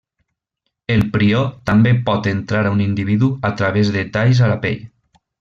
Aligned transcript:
El 0.93 1.03
prió 1.17 1.41
també 1.71 1.91
pot 2.07 2.29
entrar 2.31 2.63
a 2.65 2.71
un 2.77 2.81
individu 2.87 3.31
a 3.51 3.53
través 3.61 3.93
de 3.99 4.05
talls 4.17 4.43
a 4.47 4.51
la 4.55 4.57
pell. 4.67 4.83